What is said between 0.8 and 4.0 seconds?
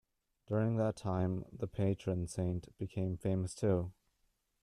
time the patron saint became famous too.